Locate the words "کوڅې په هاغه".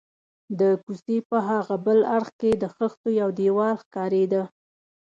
0.83-1.75